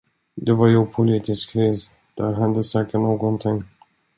[0.37, 3.63] Det var ju politisk kris, där hände säkert någonting.